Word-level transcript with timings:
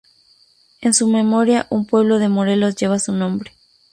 En 0.81 0.95
su 0.95 1.07
memoria 1.07 1.67
un 1.69 1.85
pueblo 1.85 2.17
de 2.17 2.27
Morelos 2.27 2.75
lleva 2.75 2.97
su 2.97 3.13
nombre. 3.13 3.51